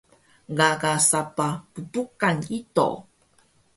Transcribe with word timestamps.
Gaga 0.57 0.93
sapah 1.09 1.53
ppuqan 1.73 2.37
ido 2.57 2.89